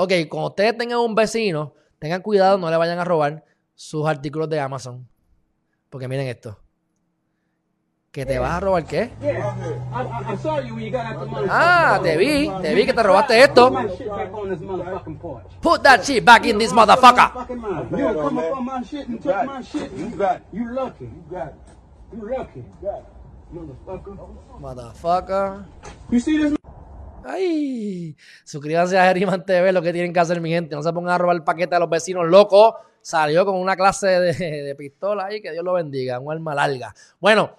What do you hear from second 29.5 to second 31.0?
lo que tienen que hacer, mi gente. No se